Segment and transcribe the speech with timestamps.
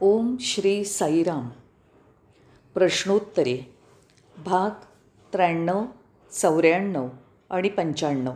[0.00, 1.48] ओम श्री साईराम.
[2.74, 3.76] प्रश्नोत्तरे.
[4.44, 4.70] भाग
[5.32, 5.84] त्र्याण्णव
[6.32, 7.08] चौऱ्याण्णव
[7.50, 8.32] आणि पंच्याण्णव.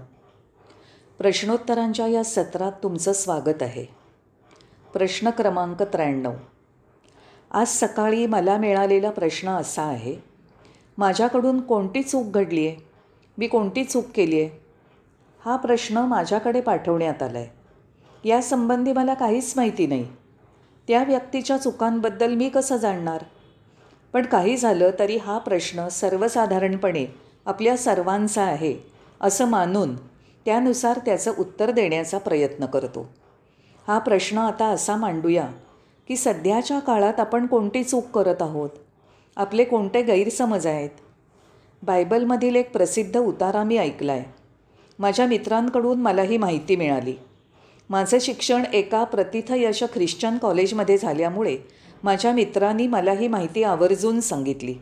[1.18, 3.84] प्रश्नोत्तरांच्या या सत्रात तुमचं स्वागत आहे.
[4.92, 6.32] प्रश्न क्रमांक त्र्याण्णव.
[7.51, 10.17] आज सकाळी मला मिळालेला प्रश्न असा आहे
[10.99, 12.77] माझ्याकडून कोणती चूक घडली आहे
[13.38, 14.61] मी कोणती चूक केली आहे
[15.45, 17.48] हा प्रश्न माझ्याकडे पाठवण्यात आला आहे
[18.29, 20.20] यासंबंधी मला काहीच माहिती नाही.
[20.91, 23.22] त्या व्यक्तीच्या चुकांबद्दल मी कसं जाणणार?
[24.12, 27.06] पण काही झालं तरी हा प्रश्न सर्वसाधारणपणे
[27.46, 28.74] आपल्या सर्वांचा आहे
[29.20, 29.96] असं मानून
[30.45, 33.08] त्यानुसार त्याचं उत्तर देण्याचा प्रयत्न करतो.
[33.88, 35.46] हा प्रश्न आता असा मांडूया
[36.08, 38.70] की सध्याच्या काळात आपण कोणती चूक करत आहोत?
[39.36, 40.90] आपले कोणते गैरसमज आहेत?
[41.82, 44.24] बायबलमधील एक प्रसिद्ध उतारा मी ऐकला आहे
[44.98, 47.14] माझ्या मित्रांकडून मला ही माहिती मिळाली.
[47.90, 51.56] माझं शिक्षण एका प्रतिथयश ख्रिश्चन कॉलेजमध्ये झाल्यामुळे
[52.04, 54.74] माझ्या मित्रांनी मला ही माहिती आवर्जून सांगितली.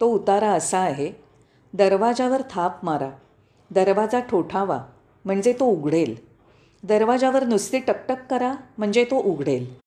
[0.00, 1.12] तो उतारा असा आहे
[1.74, 3.10] दरवाजावर थाप मारा
[3.70, 4.80] दरवाजा ठोठावा
[5.24, 6.14] म्हणजे तो उघडेल.
[6.82, 9.78] दरवाजावर नुसती टकटक करा म्हणजे तो उघडेल.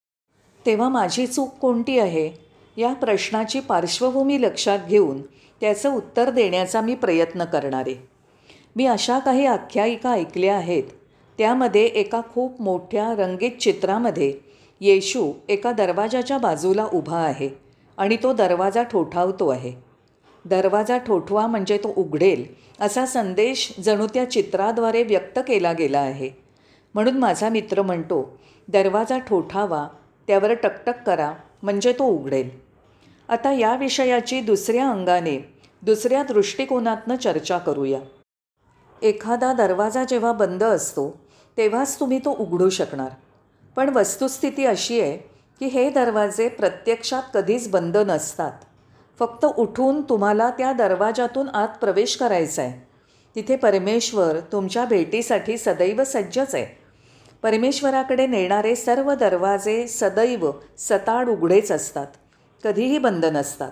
[0.66, 2.32] तेव्हा माझी चूक कोणती आहे?
[2.78, 5.22] या प्रश्नाची पार्श्वभूमी लक्षात घेऊन
[5.62, 7.96] त्याचं उत्तर देण्याचा मी प्रयत्न करणारे.
[8.76, 10.84] मी अशा काही आख्यायिका ऐकल्या आहेत
[11.38, 14.34] त्यामध्ये एका खूप मोठ्या रंगीत चित्रामध्ये
[14.82, 17.50] येशू एका दरवाजाच्या बाजूला उभा आहे
[17.98, 19.74] आणि तो दरवाजा ठोठावतो आहे.
[20.46, 22.46] दरवाजा ठोठवा म्हणजे तो उघडेल
[22.80, 26.30] असा संदेश जणू त्या चित्राद्वारे व्यक्त केला गेला आहे.
[26.94, 28.38] म्हणून माझा मित्र म्हणतो
[28.68, 29.88] दरवाजा ठोठावा
[30.28, 32.50] त्यावर टकटक करा म्हणजे तो उघडेल.
[33.30, 38.00] आता या विषयाची दुसऱ्या अंगाने दुसऱ्या दृष्टिकोनातनं चर्चा करूया.
[39.02, 41.21] एखादा दरवाजा जेव्हा बंद असतो
[41.62, 43.10] तेव्हाच तुम्ही तो उघडू शकणार.
[43.76, 45.18] पण वस्तुस्थिती अशी आहे
[45.60, 48.52] की हे दरवाजे प्रत्यक्षात कधीच बंद नसतात.
[49.20, 52.88] फक्त उठून तुम्हाला त्या दरवाजातून आत प्रवेश करायचा आहे
[53.36, 56.78] तिथे परमेश्वर तुमच्या भेटीसाठी सदैव सज्जच आहे.
[57.44, 62.08] परमेश्वराकडे नेणारे सर्व दरवाजे सदैव सताड उघडेच असतात.
[62.64, 63.72] कधीही बंद नसतात.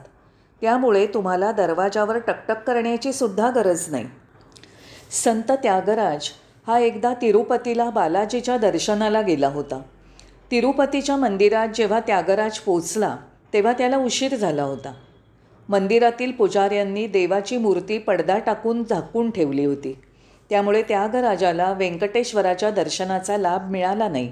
[0.61, 4.05] त्यामुळे तुम्हाला दरवाजावर टकटक करण्याची सुद्धा गरज नाही.
[5.11, 6.29] संत त्यागराज
[6.69, 9.81] हा एकदा तिरुपतीला बालाजीच्या दर्शनाला गेला होता.
[10.51, 13.17] तिरुपतीच्या मंदिरात जेव्हा त्यागराज पोचला
[13.53, 14.93] तेव्हा त्याला उशीर झाला होता.
[15.69, 19.97] मंदिरातील पुजाऱ्यांनी देवाची मूर्ती पडदा टाकून झाकून ठेवली होती.
[20.49, 24.31] त्यामुळे त्यागराजाला व्यंकटेश्वराच्या दर्शनाचा लाभ मिळाला नाही.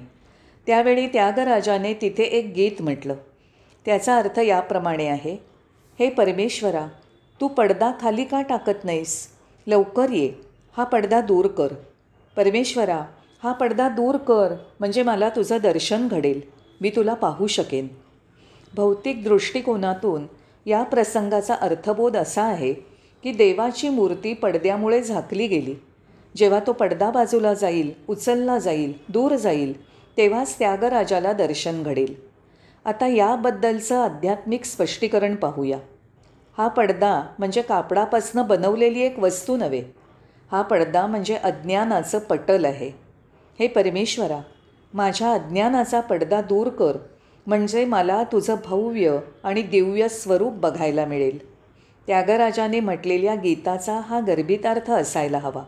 [0.67, 3.15] त्यावेळी त्यागराजाने तिथे एक गीत म्हटलं.
[3.85, 5.37] त्याचा अर्थ याप्रमाणे आहे
[5.99, 6.87] हे परमेश्वरा
[7.41, 9.27] तू पडदा खाली का टाकत नाहीस?
[9.67, 10.31] लवकर ये.
[10.77, 11.67] हा पडदा दूर कर.
[12.37, 13.01] परमेश्वरा
[13.43, 16.41] हा पडदा दूर कर म्हणजे मला तुझं दर्शन घडेल.
[16.81, 17.87] मी तुला पाहू शकेन.
[18.75, 20.25] भौतिक दृष्टिकोनातून
[20.65, 22.73] या प्रसंगाचा अर्थबोध असा आहे
[23.23, 25.75] की देवाची मूर्ती पडद्यामुळे झाकली गेली.
[26.35, 29.85] जेव्हा तो पडदा बाजूला जाईल उचलला जाईल दूर जाईल
[30.17, 32.15] तेव्हाच त्यागराजाला दर्शन घडेल.
[32.85, 35.77] आता याबद्दलचं आध्यात्मिक स्पष्टीकरण पाहूया.
[36.57, 39.83] हा पडदा म्हणजे कापडापासनं बनवलेली एक वस्तू नव्हे
[40.51, 42.91] हा पडदा म्हणजे अज्ञानाचं पटल आहे.
[43.59, 44.39] हे परमेश्वरा
[44.93, 46.97] माझ्या अज्ञानाचा पडदा दूर कर
[47.47, 51.51] म्हणजे मला तुझं भव्य आणि दिव्य स्वरूप बघायला मिळेल.
[52.07, 55.63] त्यागराजाने म्हटलेल्या गीताचा हा गर्भितार्थ असायला हवा.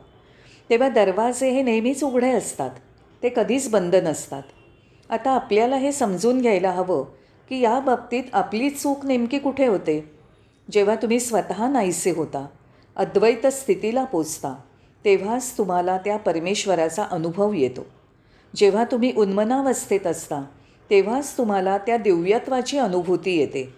[0.70, 2.70] तेव्हा दरवाजे हे नेहमीच उघडे असतात.
[3.24, 4.44] ते कधीच बंद नसतात.
[5.10, 7.04] आता आपल्याला हे समजून घ्यायला हवं
[7.50, 10.12] की या बाबतीत आपली चूक नेमकी कुठे होते?
[10.72, 12.46] जेव्हा तुम्ही स्वतः नाहीसे होता
[12.96, 14.56] अद्वैत स्थितीला पोचता.
[15.06, 17.86] तेव्हाच तुम्हाला त्या परमेश्वराचा अनुभव येतो.
[18.56, 20.42] जेव्हा तुम्ही उन्मनावस्थेत असता
[20.90, 23.74] तेव्हाच तुम्हाला त्या दिव्यत्वाची अनुभूती येते.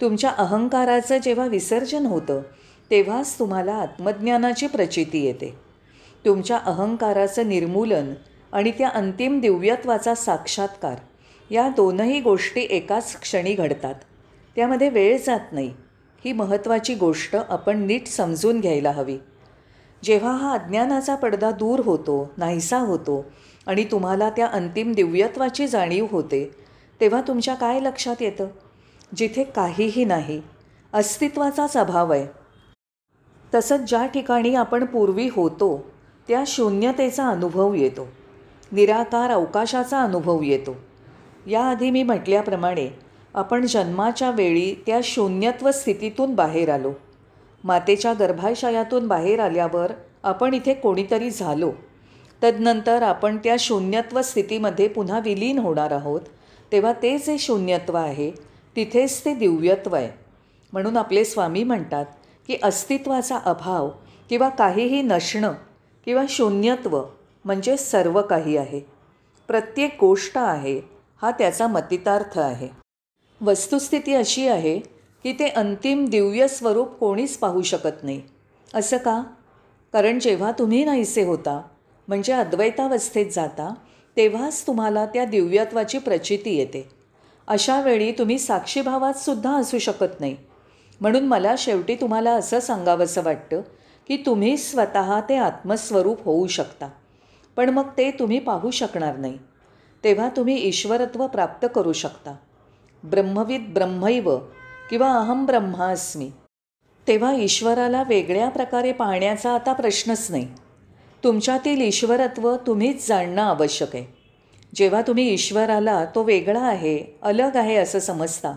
[0.00, 2.42] तुमच्या अहंकाराचं जेव्हा विसर्जन होतं
[2.90, 5.54] तेव्हाच तुम्हाला आत्मज्ञानाची प्रचिती येते.
[6.24, 8.14] तुमच्या अहंकाराचं निर्मूलन
[8.52, 10.94] आणि त्या अंतिम दिव्यत्वाचा साक्षात्कार
[11.50, 13.94] या दोनही गोष्टी एकाच क्षणी घडतात.
[14.56, 15.74] त्यामध्ये वेळ जात नाही.
[16.24, 19.18] ही महत्त्वाची गोष्ट आपण नीट समजून घ्यायला हवी.
[20.04, 23.24] जेव्हा हा अज्ञानाचा पडदा दूर होतो नाहीसा होतो
[23.66, 26.50] आणि तुम्हाला त्या अंतिम दिव्यत्वाची जाणीव होते
[27.00, 28.46] तेव्हा तुमच्या काय लक्षात येतं?
[29.16, 30.42] जिथे काहीही नाही
[30.92, 32.26] अस्तित्वाचाच अभाव आहे.
[33.54, 35.84] तसंच ज्या ठिकाणी आपण पूर्वी होतो
[36.28, 38.08] त्या शून्यतेचा अनुभव येतो.
[38.72, 40.76] निराकार अवकाशाचा अनुभव येतो.
[41.46, 42.88] याआधी मी म्हटल्याप्रमाणे
[43.34, 46.92] आपण जन्माच्या वेळी त्या शून्यत्व स्थितीतून बाहेर आलो.
[47.64, 51.72] मातेच्या गर्भाशयातून बाहेर आल्यावर आपण इथे कोणीतरी झालो.
[52.42, 56.20] तदनंतर आपण त्या शून्यत्व स्थितीमध्ये पुन्हा विलीन होणार आहोत.
[56.72, 58.30] तेव्हा ते जे शून्यत्व आहे
[58.76, 60.10] तिथेच ते दिव्यत्व आहे.
[60.72, 62.06] म्हणून आपले स्वामी म्हणतात
[62.46, 63.90] की अस्तित्वाचा अभाव
[64.30, 65.52] किंवा काहीही नसणं
[66.04, 67.02] किंवा शून्यत्व
[67.44, 68.80] म्हणजे सर्व काही आहे.
[69.48, 70.80] प्रत्येक गोष्ट आहे
[71.22, 72.68] हा त्याचा मतितार्थ आहे.
[73.40, 74.93] वस्तुस्थिती अशी आहे
[75.24, 78.22] की ते अंतिम दिव्य स्वरूप कोणीच पाहू शकत नाही.
[78.74, 79.22] असं का?
[79.92, 81.62] कारण जेव्हा तुम्ही नाहीसे होता
[82.08, 83.74] म्हणजे अद्वैतावस्थेत जाता
[84.16, 86.88] तेव्हाच तुम्हाला त्या दिव्यत्वाची प्रचिती येते.
[87.46, 90.36] अशा वेळी तुम्ही साक्षीभावात सुद्धा असू शकत नाही.
[91.00, 93.60] म्हणून मला शेवटी तुम्हाला असं सांगावंसं वाटतं
[94.08, 96.88] की तुम्ही स्वतः ते आत्मस्वरूप होऊ शकता.
[97.56, 99.38] पण मग ते तुम्ही पाहू शकणार नाही.
[100.04, 102.36] तेव्हा तुम्ही ईश्वरत्व प्राप्त करू शकता.
[103.04, 104.38] ब्रह्मविद ब्रह्मैव
[104.90, 106.30] किंवा अहम ब्रह्मास्मी.
[107.08, 110.48] तेव्हा ईश्वराला वेगळ्या प्रकारे पाहण्याचा आता प्रश्नच नाही.
[111.24, 114.04] तुमच्यातील ईश्वरत्व तुम्हीच जाणणं आवश्यक आहे.
[114.74, 118.56] जेव्हा तुम्ही ईश्वराला तो वेगळा आहे अलग आहे असं समजता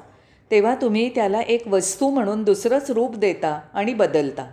[0.51, 4.43] तेव्हा तुम्ही त्याला एक वस्तू म्हणून दुसरंच रूप देता आणि बदलता.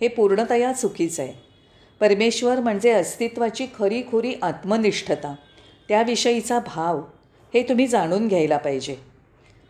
[0.00, 1.32] हे पूर्णतया चुकीचं आहे.
[2.00, 5.34] परमेश्वर म्हणजे अस्तित्वाची खरी खुरी आत्मनिष्ठता.
[5.88, 7.00] त्याविषयीचा भाव
[7.54, 9.13] हे तुम्ही जाणून घ्यायला पाहिजे.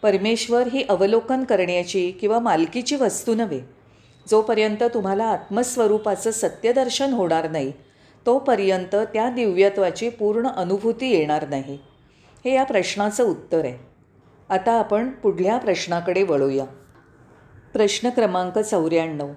[0.04, 3.60] परमेश्वर ही अवलोकन करण्याची किंवा मालकीची वस्तू नव्हे.
[4.30, 7.72] जोपर्यंत तुम्हाला आत्मस्वरूपाचं सत्यदर्शन होणार नाही
[8.26, 11.78] तोपर्यंत त्या दिव्यत्वाची पूर्ण अनुभूती येणार नाही.
[12.44, 13.78] हे या प्रश्नाचं उत्तर आहे.
[14.48, 16.64] आता आपण पुढल्या प्रश्नाकडे वळूया.
[17.72, 19.28] प्रश्न क्रमांक चौऱ्याण्णव.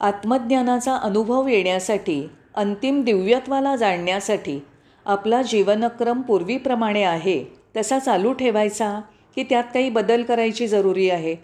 [0.00, 4.60] आत्मज्ञानाचा अनुभव येण्यासाठी अंतिम दिव्यत्वाला जाणण्यासाठी
[5.06, 7.44] आपला जीवनक्रम पूर्वीप्रमाणे आहे
[7.76, 9.00] तसा चालू ठेवायचा?
[9.34, 11.36] की त्यात काही बदल करायची जरुरी आहे.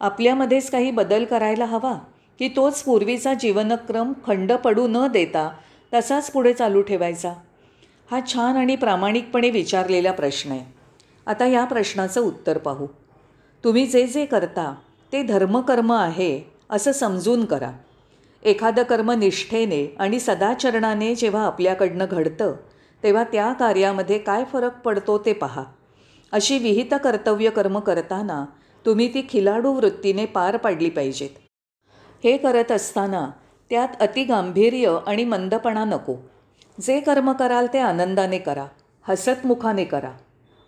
[0.00, 1.94] आपल्यामध्येच काही बदल करायला हवा
[2.38, 5.50] की तोच पूर्वीचा जीवनक्रम खंड पडू न देता
[5.94, 7.32] तसाच पुढे चालू ठेवायचा.
[8.10, 10.74] हा छान आणि प्रामाणिकपणे विचारलेला प्रश्न आहे.
[11.26, 12.86] आता या प्रश्नाचं उत्तर पाहू.
[13.64, 14.74] तुम्ही जे जे करता
[15.12, 16.40] ते धर्मकर्म आहे
[16.70, 17.72] असं समजून करा.
[18.44, 22.54] एखादं कर्म निष्ठेने आणि सदाचरणाने जेव्हा आपल्याकडनं घडतं
[23.02, 25.64] तेव्हा त्या कार्यामध्ये काय फरक पडतो ते पहा.
[26.36, 28.44] अशी विहित कर्तव्य कर्म करताना
[28.86, 31.30] तुम्ही ती खिलाडू वृत्तीने पार पाडली पाहिजेत.
[32.24, 33.30] हे करत असताना
[33.70, 36.16] त्यात अतिगांभीर्य आणि मंदपणा नको.
[36.80, 38.66] जे कर्म कराल ते आनंदाने करा
[39.08, 40.12] हसतमुखाने करा.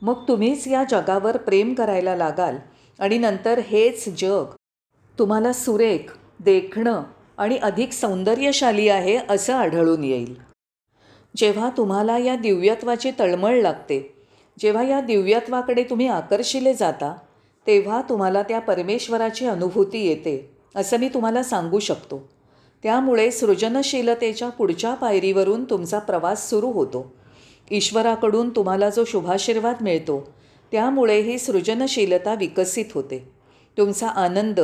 [0.03, 2.57] मग तुम्हीच या जगावर प्रेम करायला लागाल
[2.99, 4.45] आणि नंतर हेच जग
[5.19, 7.03] तुम्हाला सुरेख देखणं
[7.39, 10.35] आणि अधिक सौंदर्यशाली आहे असं आढळून येईल.
[11.37, 14.18] जेव्हा तुम्हाला या दिव्यत्वाची तळमळ लागते
[14.59, 17.15] जेव्हा या दिव्यत्वाकडे तुम्ही आकर्षिले जाता
[17.67, 22.29] तेव्हा तुम्हाला त्या परमेश्वराची अनुभूती येते असं मी तुम्हाला सांगू शकतो.
[22.83, 27.15] त्यामुळे सृजनशीलतेच्या पुढच्या पायरीवरून तुमचा प्रवास सुरू होतो.
[27.71, 30.33] ईश्वराकडून तुम्हाला जो शुभाशीर्वाद मिळतो
[30.73, 33.29] त्यामुळे ही सृजनशीलता विकसित होते.
[33.79, 34.61] तुमचा आनंद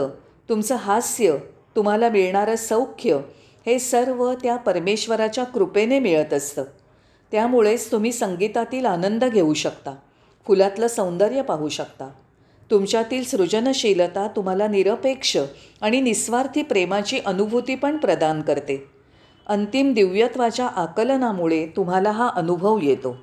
[0.49, 1.37] तुमचं हास्य
[1.77, 3.19] तुम्हाला मिळणारं सौख्य
[3.67, 6.65] हे सर्व त्या परमेश्वराच्या कृपेने मिळत असतं.
[7.33, 9.95] त्यामुळेच तुम्ही संगीतातील आनंद घेऊ शकता
[10.47, 12.09] फुलातलं सौंदर्य पाहू शकता.
[12.71, 15.37] तुमच्यातील सृजनशीलता तुम्हाला निरपेक्ष
[15.81, 18.91] आणि निस्वार्थी प्रेमाची अनुभूती पण प्रदान करते.
[19.47, 23.17] अंतिम दिव्यत्वाच्या आकलनामुळे तुम्हाला हा अनुभव येतो.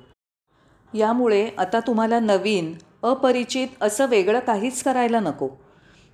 [0.94, 5.48] यामुळे आता तुम्हाला नवीन अपरिचित असं वेगळं काहीच करायला नको.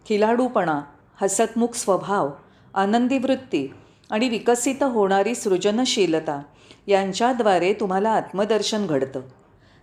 [0.09, 0.81] खिलाडूपणा
[1.21, 2.31] हसतमुख स्वभाव
[2.75, 3.73] आनंदी वृत्ती
[4.11, 6.43] आणि विकसित होणारी सृजनशीलता
[6.89, 9.21] यांच्याद्वारे तुम्हाला आत्मदर्शन घडतं.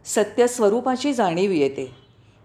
[0.05, 1.95] सत्य स्वरूपाची जाणीव येते.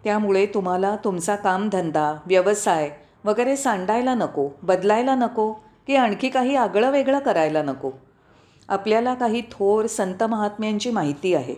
[0.04, 2.90] त्यामुळे तुम्हाला तुमचा कामधंदा व्यवसाय
[3.24, 7.90] वगैरे सांडायला नको बदलायला नको की आणखी काही आगळं वेगळं करायला नको.
[8.68, 11.54] आपल्याला काही थोर संत महात्म्यांची माहिती आहे.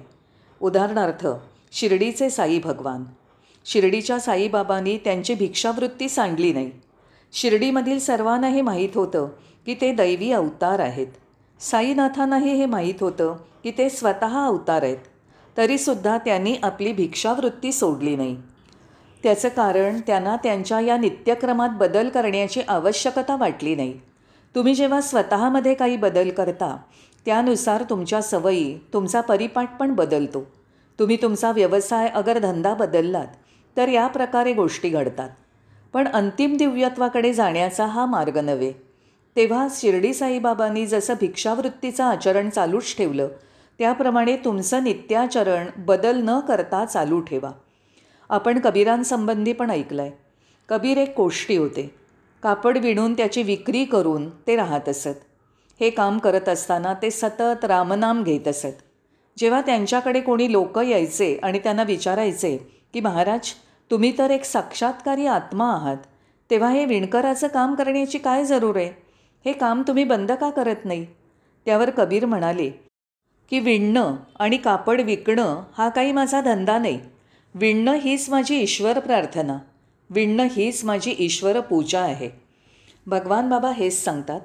[0.61, 1.27] उदाहरणार्थ
[1.73, 3.05] शिर्डीचे साई भगवान.
[3.65, 6.71] शिर्डीच्या साईबाबांनी त्यांची भिक्षावृत्ती सांडली नाही.
[7.33, 9.29] शिर्डीमधील सर्वांना हे माहीत होतं
[9.67, 11.07] की ते दैवी अवतार आहेत.
[11.71, 14.97] साईनाथांनाही हे माहीत होतं की ते स्वतः अवतार आहेत
[15.57, 18.37] तरीसुद्धा त्यांनी आपली भिक्षावृत्ती सोडली नाही.
[19.23, 24.01] त्याचं कारण त्यांना त्यांच्या या नित्यक्रमात बदल करण्याची आवश्यकता वाटली नाही.
[24.55, 26.77] तुम्ही जेव्हा स्वतःमध्ये काही बदल करता
[27.25, 30.47] त्यानुसार तुमच्या सवयी तुमचा परिपाठ पण बदलतो.
[30.99, 33.27] तुम्ही तुमचा व्यवसाय अगर धंदा बदललात
[33.77, 35.29] तर या प्रकारे गोष्टी घडतात.
[35.93, 38.92] पण अंतिम दिव्यत्वाकडे जाण्याचा हा मार्ग नव्हे.
[39.37, 43.29] तेव्हा शिर्डी साईबाबांनी जसं भिक्षावृत्तीचं आचरण चालूच ठेवलं
[43.79, 47.51] त्याप्रमाणे तुमचं नित्याचरण बदल न करता चालू ठेवा.
[48.31, 50.11] आपण कबीरांसंबंधी पण ऐकलं आहे
[50.69, 51.95] कबीर एक कोष्टी होते.
[52.43, 55.19] कापड विणून त्याची विक्री करून ते राहत असत.
[55.81, 58.83] हे काम करत असताना ते सतत रामनाम घेत असत.
[59.39, 62.57] जेव्हा त्यांच्याकडे कोणी लोक यायचे आणि त्यांना विचारायचे
[62.95, 63.51] की महाराज
[63.91, 65.97] तुम्ही तर एक साक्षात्कारी आत्मा आहात.
[66.51, 68.91] तेव्हा हे विणकराचं काम करण्याची काय जरूर आहे?
[69.45, 71.07] हे काम तुम्ही बंद का करत नाही?
[71.67, 72.71] त्यावर कबीर म्हणाले
[73.51, 77.01] की विणणं आणि कापड विकणं हा काही माझा धंदा नाही.
[77.55, 79.59] विणणं हीच माझी ईश्वर प्रार्थना.
[80.11, 82.31] विणणं हीच माझी ईश्वर पूजा आहे.
[83.07, 84.41] भगवान बाबा हेच सांगतात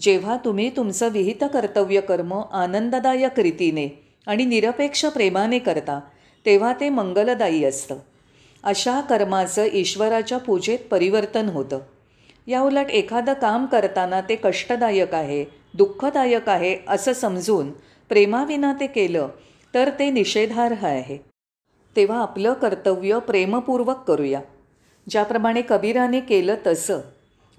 [0.00, 6.00] जेव्हा तुम्ही तुमचं विहित कर्तव्य कर्म आनंददायक रीतीने आणि निरपेक्ष प्रेमाने करता
[6.46, 7.96] तेव्हा ते मंगलदायी असतं.
[8.62, 11.78] अशा कर्माचं ईश्वराच्या पूजेत परिवर्तन होतं.
[12.48, 17.70] याउलट एखादं काम करताना ते कष्टदायक आहे दुःखदायक आहे असं समजून
[18.08, 19.28] प्रेमाविना ते केलं
[19.74, 21.18] तर ते निषेधार्ह आहे.
[21.96, 24.40] तेव्हा आपलं कर्तव्य प्रेमपूर्वक करूया.
[25.10, 27.00] ज्याप्रमाणे कबीराने केलं तसं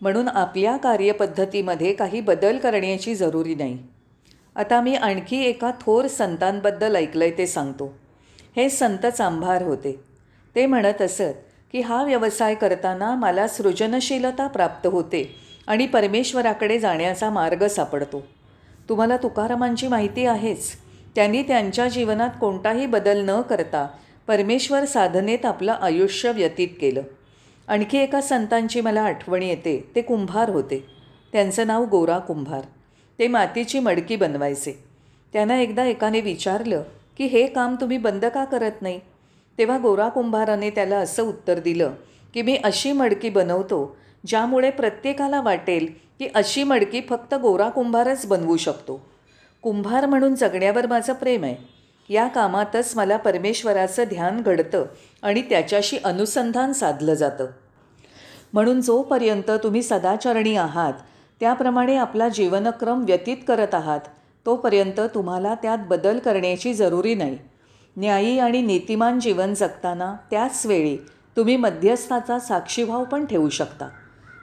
[0.02, 3.78] म्हणून आपल्या कार्यपद्धतीमध्ये काही बदल करण्याची जरुरी नाही.
[4.56, 7.94] आता मी आणखी एका थोर संतांबद्दल ऐकलं आहे ते सांगतो.
[8.56, 10.00] हे संत चांभार होते.
[10.56, 15.36] ते म्हणत असत की हा व्यवसाय करताना मला सृजनशीलता प्राप्त होते
[15.68, 18.28] आणि परमेश्वराकडे जाण्याचा मार्ग सापडतो.
[18.90, 20.72] तुम्हाला तुकारामांची माहिती आहेच.
[21.16, 23.88] त्यांनी त्यांच्या जीवनात कोणताही बदल न करता
[24.28, 27.02] परमेश्वर साधनेत आपलं आयुष्य व्यतीत केलं.
[27.68, 29.92] आणखी एका संतांची मला आठवण येते.
[29.96, 30.86] ते कुंभार होते.
[31.32, 32.62] त्यांचं नाव गोरा कुंभार.
[33.20, 34.84] ते मातीची मडकी बनवायचे.
[35.34, 36.84] त्यांना एकदा एकाने विचारलं
[37.18, 39.00] की हे काम तुम्ही बंद का करत नाही?
[39.60, 41.92] तेव्हा गोरा कुंभाराने त्याला असं उत्तर दिलं
[42.34, 43.98] की मी अशी मडकी बनवतो
[44.28, 45.88] ज्यामुळे प्रत्येकाला वाटेल
[46.20, 49.10] की अशी मडकी फक्त गोरा कुंभारच बनवू शकतो.
[49.62, 51.56] कुंभार म्हणून जगण्यावर माझं प्रेम आहे.
[52.14, 54.86] या कामातच मला परमेश्वराचं ध्यान घडतं
[55.22, 57.46] आणि त्याच्याशी अनुसंधान साधलं जातं.
[58.54, 60.94] म्हणून जोपर्यंत तुम्ही सदाचरणी आहात
[61.40, 64.00] त्याप्रमाणे आपला जीवनक्रम व्यतीत करत आहात
[64.46, 67.38] तोपर्यंत तुम्हाला त्यात बदल करण्याची जरुरी नाही.
[67.98, 70.98] न्यायी आणि नीतिमान जीवन जगताना त्याच वेळी
[71.38, 73.90] तुम्ही मध्यस्थाचा साक्षीभाव पण ठेवू शकता.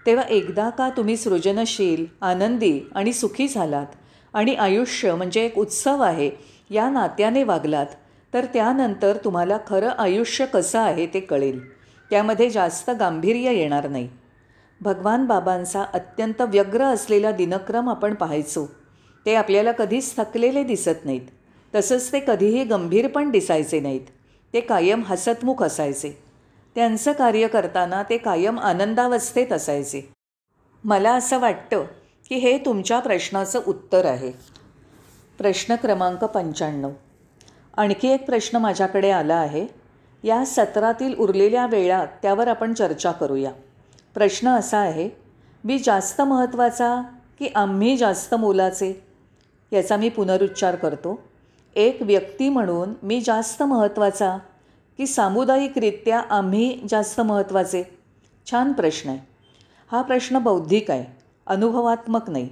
[0.06, 3.86] तेव्हा एकदा का तुम्ही सृजनशील आनंदी आणि सुखी झालात
[4.34, 6.30] आणि आयुष्य म्हणजे एक उत्सव आहे
[6.70, 7.86] या नात्याने वागलात
[8.34, 11.60] तर त्यानंतर तुम्हाला खरं आयुष्य कसं आहे ते कळेल.
[12.10, 14.08] त्यामध्ये जास्त गांभीर्य येणार नाही.
[14.80, 18.66] भगवान बाबांचा अत्यंत व्यग्र असलेला दिनक्रम आपण पाहायचो.
[19.26, 21.20] ते आपल्याला कधीच थकलेले दिसत नाहीत.
[21.76, 24.00] तसंच ते कधीही गंभीर पण दिसायचे नाहीत.
[24.54, 26.18] ते कायम हसतमुख असायचे.
[26.74, 30.12] त्यांचं कार्य करताना ते कायम आनंदावस्थेत असायचे.
[30.84, 31.84] मला असं वाटतं
[32.28, 34.32] की हे तुमच्या प्रश्नाचं उत्तर आहे.
[35.38, 36.90] प्रश्न क्रमांक पंच्याण्णव.
[37.76, 39.66] आणखी एक प्रश्न माझ्याकडे आला आहे.
[40.22, 43.52] या सत्रातील उरलेल्या वेळात त्यावर आपण चर्चा करूया.
[44.14, 45.10] प्रश्न असा आहे
[45.64, 47.02] मी जास्त महत्त्वाचा
[47.38, 49.02] की आम्ही जास्त मोलाचे?
[49.72, 51.22] याचा मी पुनरुच्चार करतो.
[51.76, 54.38] एक व्यक्ती म्हणून मी जास्त महत्त्वाचा?
[54.98, 57.84] की सामुदायिकरित्या आम्ही जास्त महत्त्वाचे?
[58.50, 59.18] छान प्रश्न आहे.
[59.92, 61.16] हा प्रश्न बौद्धिक आहे.
[61.46, 62.48] अनुभवात्मक नाही.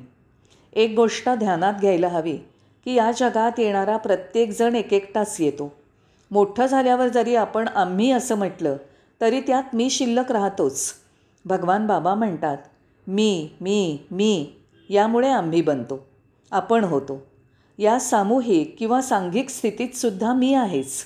[0.73, 2.37] एक गोष्ट ध्यानात घ्यायला हवी
[2.85, 5.73] की या जगात येणारा प्रत्येकजण एक एकटाच येतो.
[6.31, 8.76] मोठं झाल्यावर जरी आपण आम्ही असं म्हटलं
[9.21, 10.93] तरी त्यात मी शिल्लक राहतोच.
[11.45, 12.59] भगवान बाबा म्हणतात
[13.07, 14.52] मी मी मी
[14.90, 16.07] यामुळे आम्ही बनतो.
[16.50, 17.26] आपण होतो.
[17.78, 21.04] या सामूहिक किंवा सांघिक स्थितीतसुद्धा मी आहेच.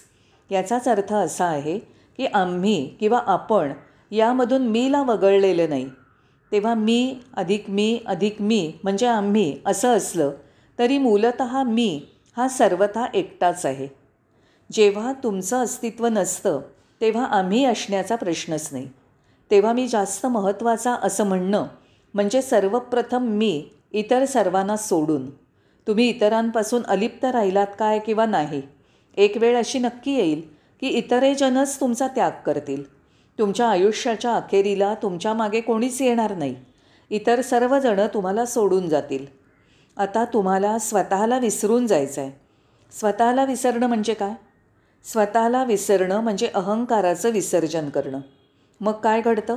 [0.51, 1.79] याचाच अर्थ असा आहे
[2.17, 3.73] की आम्ही किंवा आपण
[4.11, 5.89] यामधून मीला वगळलेलं नाही.
[6.53, 10.31] तेव्हा मी अधिक मी अधिक मी म्हणजे आम्ही असं असलं
[10.79, 12.03] तरी मूलत मी
[12.37, 13.89] हा सर्वथा एकटाच आहे.
[14.73, 16.61] जेव्हा तुमचं अस्तित्व नसतं
[17.01, 18.89] तेव्हा आम्ही असण्याचा प्रश्नच नाही.
[19.51, 21.67] तेव्हा मी जास्त महत्त्वाचा असं म्हणणं
[22.15, 25.31] म्हणजे सर्वप्रथम मी इतर सर्वांना सोडून.
[25.89, 28.63] तुम्ही इतरांपासून अलिप्त राहिलात काय किंवा नाही?
[29.17, 30.43] एक वेळ अशी नक्की येईल
[30.81, 32.99] की इतरे जनच तुमचा त्याग करतील.
[33.39, 36.57] तुमच्या आयुष्याच्या अखेरीला तुमच्या मागे कोणीच येणार नाही.
[37.11, 39.27] इतर सर्वजणं तुम्हाला सोडून जातील.
[39.97, 42.33] आता तुम्हाला स्वतःला विसरून जायचं आहे
[42.93, 44.33] स्वतःला विसरणं म्हणजे काय?
[45.05, 48.21] स्वतःला विसरणं म्हणजे अहंकाराचं विसर्जन करणं.
[48.81, 49.57] मग काय घडतं?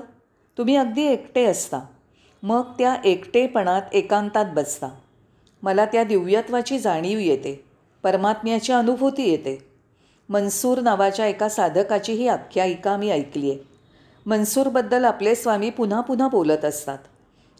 [0.57, 1.79] तुम्ही अगदी एकटे असता.
[2.43, 4.87] मग त्या एकटेपणात एकांतात बसता.
[5.63, 7.63] मला त्या दिव्यत्वाची जाणीव येते.
[8.03, 9.67] परमात्म्याची अनुभूती येते.
[10.29, 13.59] मनसूर नावाच्या एका साधकाची ही आख्यायिका मी ऐकली आहे.
[14.25, 16.97] मनसूरबद्दल आपले स्वामी पुन्हा पुन्हा बोलत असतात.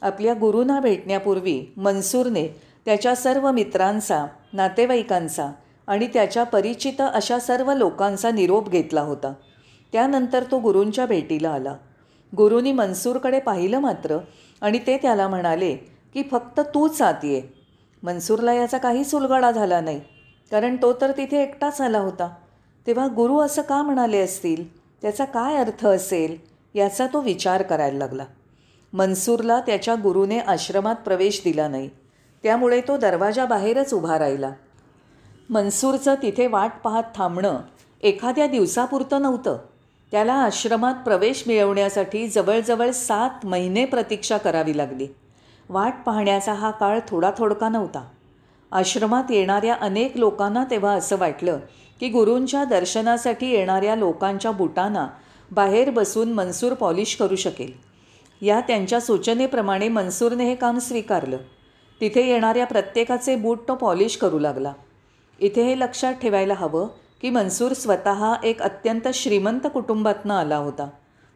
[0.01, 2.47] आपल्या गुरूंना भेटण्यापूर्वी मनसूरने
[2.85, 5.51] त्याच्या सर्व मित्रांचा नातेवाईकांचा
[5.87, 9.33] आणि त्याच्या परिचित अशा सर्व लोकांचा निरोप घेतला होता.
[9.93, 11.75] त्यानंतर तो गुरूंच्या भेटीला आला.
[12.37, 14.17] गुरूंनी मनसूरकडे पाहिलं मात्र
[14.61, 15.75] आणि ते त्याला म्हणाले
[16.13, 17.60] की फक्त तूच आत ये.
[18.03, 20.01] मनसूरला याचा काहीच उलगडा झाला नाही.
[20.51, 22.33] कारण तो तर तिथे एकटाच आला होता.
[22.87, 24.81] तेव्हा गुरु असं का म्हणाले असतील?
[25.01, 26.37] त्याचा काय अर्थ असेल?
[26.73, 28.25] याचा तो विचार करायला लागला.
[28.93, 31.89] मनसूरला त्याच्या गुरुने आश्रमात प्रवेश दिला नाही.
[32.43, 34.51] त्यामुळे तो दरवाजाबाहेरच उभा राहिला.
[35.49, 37.59] मनसूरचं तिथे वाट पाहत थांबणं
[38.03, 39.57] एखाद्या दिवसापुरतं नव्हतं.
[40.11, 45.07] त्याला आश्रमात प्रवेश मिळवण्यासाठी जवळजवळ सात महिने प्रतीक्षा करावी लागली.
[45.71, 48.07] वाट पाहण्याचा हा काळ थोडा थोडका नव्हता.
[48.71, 51.59] आश्रमात येणाऱ्या अनेक लोकांना तेव्हा असं वाटलं
[51.99, 55.07] की गुरूंच्या दर्शनासाठी येणाऱ्या लोकांच्या बुटांना
[55.51, 57.71] बाहेर बसून मनसूर पॉलिश करू शकेल.
[58.41, 61.37] या त्यांच्या सूचनेप्रमाणे मनसूरने हे काम स्वीकारलं.
[62.01, 64.73] तिथे येणाऱ्या प्रत्येकाचे बूट तो पॉलिश करू लागला.
[65.39, 66.87] इथे हे लक्षात ठेवायला हवं
[67.21, 70.89] की मनसूर स्वतः एक अत्यंत श्रीमंत कुटुंबातनं आला होता.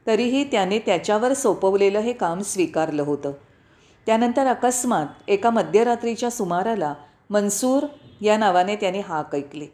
[0.07, 3.31] तरीही त्याने त्याच्यावर सोपवलेलं हे काम स्वीकारलं होतं.
[4.05, 6.93] त्यानंतर अकस्मात एका मध्यरात्रीच्या सुमाराला
[7.29, 7.85] मनसूर
[8.21, 9.67] या नावाने त्याने हाक ऐकली.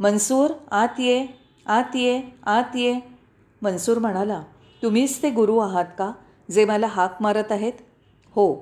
[0.00, 1.26] मनसूर आत ये
[1.66, 3.00] आत ये आत ये.
[3.62, 4.42] मनसूर म्हणाला
[4.82, 6.12] तुम्हीच ते गुरु आहात का
[6.50, 7.72] जे मला हाक मारत आहेत?
[8.30, 8.54] हो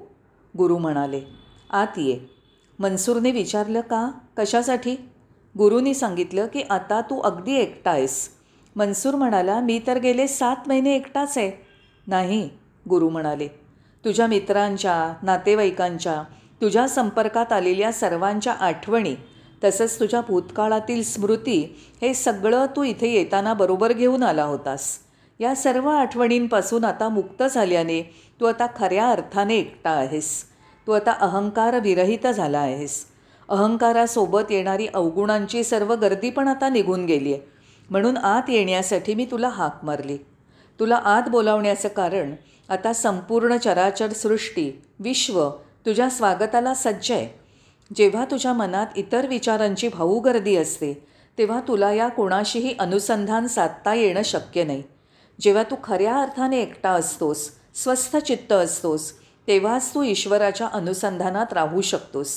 [0.58, 1.20] गुरु म्हणाले
[1.70, 2.18] आत ये.
[2.78, 4.10] मनसूरने विचारलं का?
[4.36, 4.96] कशासाठी?
[5.58, 8.28] गुरुनी सांगितलं की आता तू अगदी एकटा आहेस.
[8.76, 11.50] मनसूर म्हणाला मी तर गेले सात महिने एकटाच आहे.
[12.06, 12.50] नाही
[12.88, 13.48] गुरु म्हणाले
[14.04, 16.22] तुझ्या मित्रांच्या नातेवाईकांच्या
[16.60, 19.14] तुझ्या संपर्कात आलेल्या सर्वांच्या आठवणी
[19.64, 24.98] तसंच तुझ्या भूतकाळातील स्मृती हे सगळं तू इथे येताना बरोबर घेऊन आला होतास.
[25.40, 28.02] या सर्व आठवणींपासून आता मुक्त झाल्याने
[28.40, 30.44] तू आता खऱ्या अर्थाने एकटा आहेस.
[30.86, 33.04] तू आता अहंकार विरहित झाला आहेस.
[33.48, 37.42] अहंकारासोबत येणारी अवगुणांची सर्व गर्दी पण आता निघून गेली आहे.
[37.90, 40.16] म्हणून आत येण्यासाठी मी तुला हाक मारली.
[40.80, 42.34] तुला आत बोलावण्याचं कारण
[42.68, 45.48] आता संपूर्ण चराचर सृष्टी विश्व
[45.86, 47.28] तुझ्या स्वागताला सज्ज आहे.
[47.96, 50.92] जेव्हा तुझ्या मनात इतर विचारांची भाऊ गर्दी असते
[51.38, 54.82] तेव्हा तुला या कोणाशीही अनुसंधान साधता येणं शक्य नाही.
[55.40, 59.12] जेव्हा तू खऱ्या अर्थाने एकटा असतोस स्वस्थ चित्त असतोस
[59.48, 62.34] तेव्हाच तू ईश्वराच्या अनुसंधानात राहू शकतोस.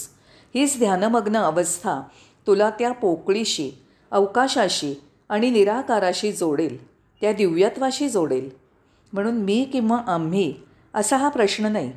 [0.56, 2.02] हीच ध्यानमग्न अवस्था
[2.48, 3.72] तुला त्या पोकळीशी
[4.12, 4.94] अवकाशाशी
[5.30, 6.78] आणि निराकाराशी जोडेल
[7.22, 8.67] त्या दिव्यत्वाशी जोडेल.
[9.14, 10.56] म्हणून मी किंवा आम्ही
[10.94, 11.94] असा हा प्रश्न नाही.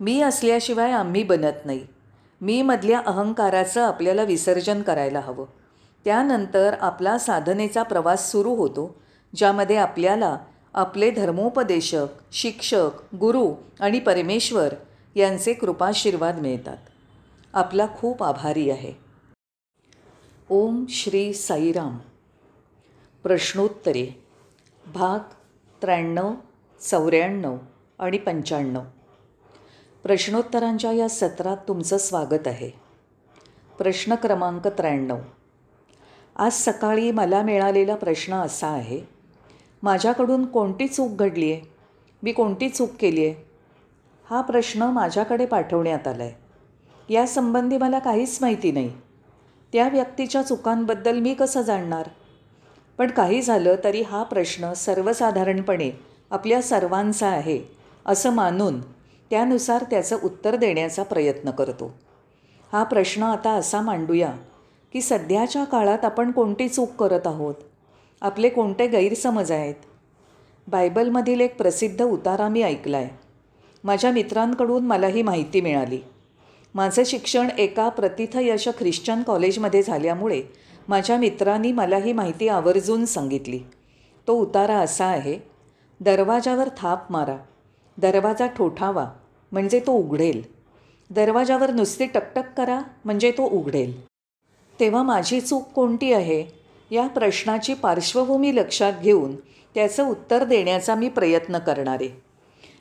[0.00, 1.86] मी असल्याशिवाय आम्ही बनत नाही.
[2.40, 5.46] मी मधल्या अहंकाराचं आपल्याला विसर्जन करायला हवं.
[6.04, 9.02] त्यानंतर आपला साधनेचा प्रवास सुरू होतो
[9.36, 10.38] ज्यामध्ये आपल्याला
[10.74, 14.74] आपले धर्मोपदेशक शिक्षक गुरु आणि परमेश्वर
[15.14, 16.76] यांचे कृपाशीर्वाद मिळतात.
[17.52, 18.92] आपला खूप आभारी आहे.
[20.50, 21.98] ओम श्री साईराम.
[23.22, 24.24] प्रश्नोत्तरे.
[24.94, 25.18] भाग
[25.82, 26.34] त्र्याण्णव.
[26.80, 27.56] चौऱ्याण्णव
[27.98, 28.80] आणि पंच्याण्णव.
[30.02, 32.70] प्रश्नोत्तरांच्या या सत्रात तुमचं स्वागत आहे.
[33.78, 35.16] प्रश्न क्रमांक त्र्याण्णव.
[36.36, 39.00] आज सकाळी मला मिळालेला प्रश्न असा आहे
[39.82, 41.60] माझ्याकडून कोणती चूक घडली आहे
[42.22, 43.34] मी कोणती चूक केली आहे
[44.30, 48.92] हा प्रश्न माझ्याकडे पाठवण्यात आला आहे यासंबंधी मला काहीच माहिती नाही.
[49.72, 52.08] त्या व्यक्तीच्या चुकांबद्दल मी कसं जाणणार?
[52.98, 55.90] पण काही झालं तरी हा प्रश्न सर्वसाधारणपणे
[56.30, 57.60] आपल्या सर्वांचा आहे
[58.06, 58.80] असं मानून
[59.30, 61.94] त्यानुसार त्याचं उत्तर देण्याचा प्रयत्न करतो.
[62.72, 64.32] हा प्रश्न आता असा मांडूया
[64.92, 67.54] की सध्याच्या काळात आपण कोणती चूक करत आहोत?
[68.22, 69.74] आपले कोणते गैरसमज आहेत?
[70.68, 73.08] बायबलमधील एक प्रसिद्ध उतारा मी ऐकला आहे
[73.84, 75.98] माझ्या मित्रांकडून मला ही माहिती मिळाली.
[76.74, 80.42] माझं शिक्षण एका प्रतिथयश ख्रिश्चन कॉलेजमध्ये झाल्यामुळे
[80.88, 83.58] माझ्या मित्रांनी मला ही माहिती आवर्जून सांगितली.
[84.28, 85.38] तो उतारा असा आहे
[86.00, 87.36] दरवाजावर थाप मारा.
[87.98, 89.06] दरवाजा ठोठावा
[89.52, 90.42] म्हणजे तो उघडेल.
[91.10, 94.06] दरवाजावर नुसती टकटक करा म्हणजे तो उघडेल.
[94.80, 96.44] तेव्हा माझी चूक कोणती आहे?
[96.90, 99.36] या प्रश्नाची पार्श्वभूमी लक्षात घेऊन
[99.74, 102.22] त्याचं उत्तर देण्याचा मी प्रयत्न करणारे.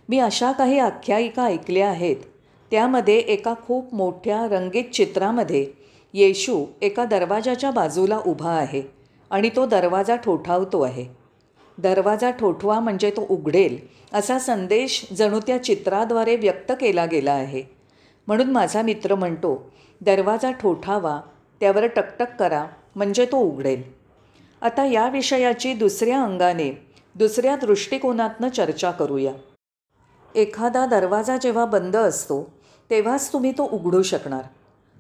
[0.09, 2.15] मी अशा काही आख्यायिका ऐकल्या आहेत.
[2.71, 5.67] त्यामध्ये एका खूप मोठ्या रंगीत चित्रामध्ये
[6.13, 8.81] येशू एका दरवाजाच्या बाजूला उभा आहे
[9.29, 11.26] आणि तो दरवाजा ठोठावतो आहे.
[11.77, 13.77] दरवाजा ठोठवा म्हणजे तो उघडेल
[14.13, 17.63] असा संदेश जणू त्या चित्राद्वारे व्यक्त केला गेला आहे.
[18.27, 21.21] म्हणून माझा मित्र म्हणतो दरवाजा ठोठावा
[21.59, 23.83] त्यावर टकटक करा म्हणजे तो उघडेल.
[24.61, 29.33] आता या विषयाची दुसऱ्या अंगाने दुसऱ्या दृष्टिकोनातनं चर्चा करूया.
[30.35, 32.53] एखादा दरवाजा जेव्हा बंद असतो
[32.89, 34.41] तेव्हाच तुम्ही तो उघडू शकणार.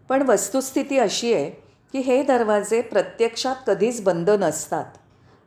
[0.09, 1.49] पण वस्तुस्थिती अशी आहे
[1.91, 4.85] की हे दरवाजे प्रत्यक्षात कधीच बंद नसतात.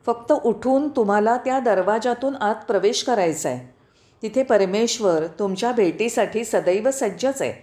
[0.05, 3.73] फक्त उठून तुम्हाला त्या दरवाजातून आत प्रवेश करायचा आहे
[4.23, 7.53] तिथे परमेश्वर तुमच्या भेटीसाठी सदैव सज्जच आहे.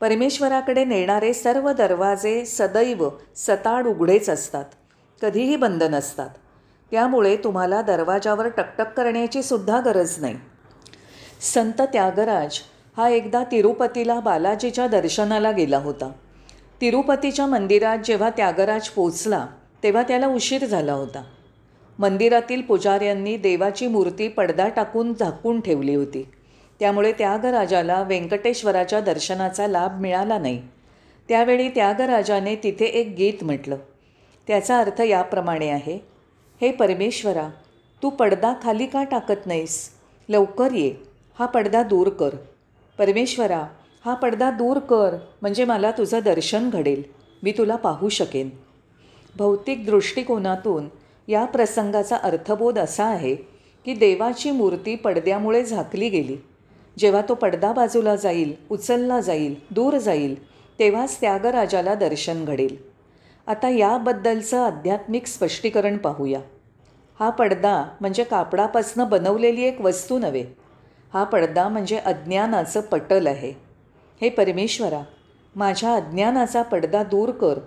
[0.00, 4.64] परमेश्वराकडे नेणारे सर्व दरवाजे सदैव सताड उघडेच असतात.
[5.22, 6.28] कधीही बंद नसतात.
[6.90, 10.36] त्यामुळे तुम्हाला दरवाजावर टकटक करण्याची सुद्धा गरज नाही.
[11.40, 12.58] संत त्यागराज
[12.96, 16.12] हा एकदा तिरुपतीला बालाजीच्या दर्शनाला गेला होता.
[16.80, 19.46] तिरुपतीच्या मंदिरात जेव्हा त्यागराज पोचला
[19.82, 21.22] तेव्हा त्याला उशीर झाला होता.
[22.02, 26.28] मंदिरातील पुजाऱ्यांनी देवाची मूर्ती पडदा टाकून झाकून ठेवली होती.
[26.80, 30.62] त्यामुळे त्यागराजाला व्यंकटेश्वराच्या दर्शनाचा लाभ मिळाला नाही.
[31.28, 33.76] त्यावेळी त्यागराजाने तिथे एक गीत म्हटलं.
[34.46, 35.98] त्याचा अर्थ याप्रमाणे आहे
[36.60, 37.48] हे परमेश्वरा
[38.02, 39.90] तू पडदा खाली का टाकत नाहीस?
[40.28, 40.94] लवकर ये.
[41.38, 42.30] हा पडदा दूर कर.
[42.98, 43.66] परमेश्वरा
[44.04, 45.16] हा पडदा दूर कर.
[45.42, 47.02] म्हणजे मला तुझं दर्शन घडेल.
[47.42, 48.50] मी तुला पाहू शकेन.
[49.36, 50.88] भौतिक दृष्टिकोनातून
[51.28, 53.34] या प्रसंगाचा अर्थबोध असा आहे
[53.84, 56.36] की देवाची मूर्ती पडद्यामुळे झाकली गेली.
[56.98, 62.76] जेव्हा तो पडदा बाजूला जाईल उचलला जाईल दूर जाईल तेव्हाच त्यागराजाला दर्शन घडेल.
[63.46, 66.40] आता याबद्दलचं आध्यात्मिक स्पष्टीकरण पाहूया.
[67.20, 70.44] हा पडदा म्हणजे कापडापासनं बनवलेली एक वस्तू नव्हे.
[71.14, 73.52] हा पडदा म्हणजे अज्ञानाचं पटल आहे.
[74.20, 75.00] हे परमेश्वरा
[75.56, 77.58] माझ्या अज्ञानाचा पडदा दूर कर.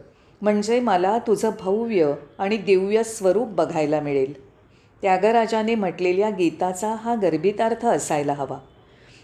[0.42, 4.46] म्हणजे मला तुझं भव्य आणि दिव्य स्वरूप बघायला मिळेल.
[5.02, 8.58] त्यागराजाने म्हटलेल्या गीताचा हा गर्भितार्थ असायला हवा.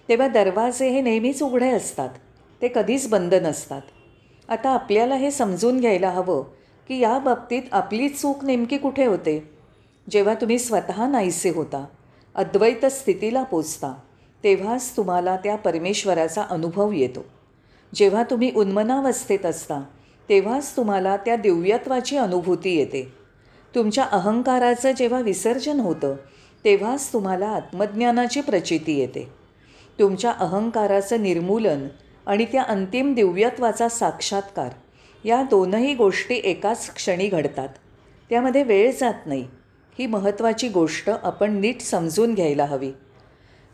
[0.09, 2.09] तेव्हा दरवाजे हे नेहमीच उघडे असतात.
[2.61, 3.81] ते कधीच बंद नसतात.
[4.49, 6.43] आता आपल्याला हे समजून घ्यायला हवं
[6.87, 9.49] की या बाबतीत आपली चूक नेमकी कुठे होते?
[10.09, 11.85] जेव्हा तुम्ही स्वतः नाहीसे होता
[12.35, 13.93] अद्वैत स्थितीला पोचता
[14.43, 17.25] तेव्हाच तुम्हाला त्या परमेश्वराचा अनुभव येतो.
[17.95, 19.83] जेव्हा तुम्ही उन्मनावस्थेत असता
[20.31, 23.13] तेव्हाच तुम्हाला त्या दिव्यत्वाची अनुभूती येते.
[23.75, 26.15] तुमच्या अहंकाराचं जेव्हा विसर्जन होतं
[26.65, 29.29] तेव्हाच तुम्हाला आत्मज्ञानाची प्रचिती येते.
[29.99, 31.87] तुमच्या अहंकाराचं निर्मूलन
[32.25, 34.69] आणि त्या अंतिम दिव्यत्वाचा साक्षात्कार
[35.25, 37.69] या दोनही गोष्टी एकाच क्षणी घडतात.
[38.29, 39.47] त्यामध्ये वेळ जात नाही.
[39.99, 42.91] ही महत्त्वाची गोष्ट आपण नीट समजून घ्यायला हवी.